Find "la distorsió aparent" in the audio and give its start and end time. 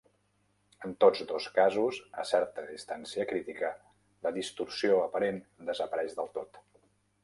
4.27-5.43